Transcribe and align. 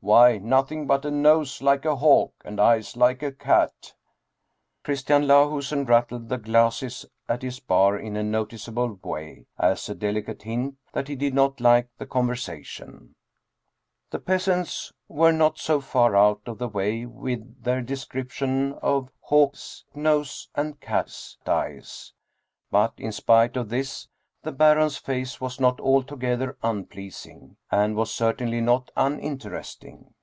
"Why, 0.00 0.38
nothing 0.38 0.86
but 0.86 1.04
a 1.04 1.10
nose 1.10 1.60
like 1.60 1.84
a 1.84 1.96
hawk 1.96 2.32
and 2.42 2.58
eyes 2.60 2.96
like 2.96 3.22
a 3.22 3.32
cat" 3.32 3.94
Christian 4.84 5.24
Lahusen 5.26 5.86
rattled 5.86 6.28
the 6.28 6.38
glasses 6.38 7.04
at 7.28 7.42
his 7.42 7.60
bar 7.60 7.98
in 7.98 8.16
a 8.16 8.22
noticeable 8.22 8.98
way, 9.02 9.44
as 9.58 9.88
a 9.90 9.96
delicate 9.96 10.44
hint 10.44 10.76
that 10.94 11.08
he 11.08 11.16
did 11.16 11.34
not 11.34 11.60
like 11.60 11.88
the 11.98 12.06
conversation. 12.06 12.86
1*8 12.86 12.90
Dietrich 13.04 13.08
Theden 13.10 14.10
The 14.12 14.18
peasants 14.20 14.92
were 15.08 15.32
not 15.32 15.58
so 15.58 15.80
far 15.80 16.16
out 16.16 16.40
of 16.46 16.56
the 16.56 16.68
way 16.68 17.04
with 17.04 17.62
their 17.62 17.82
description 17.82 18.74
of" 18.74 19.10
hawk's 19.28 19.84
nose 19.94 20.48
and 20.54 20.80
cat's 20.80 21.36
eyes." 21.44 22.14
But 22.70 22.94
in 22.96 23.12
spite 23.12 23.56
of 23.58 23.68
this, 23.68 24.08
the 24.40 24.52
Baron's 24.52 24.96
face 24.96 25.40
was 25.40 25.58
not 25.58 25.80
altogether 25.80 26.56
unpleasing, 26.62 27.56
and 27.72 27.96
was 27.96 28.10
certainly 28.14 28.60
not 28.60 28.88
uninteresting. 28.96 30.14